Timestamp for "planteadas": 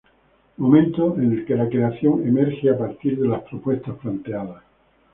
3.97-4.63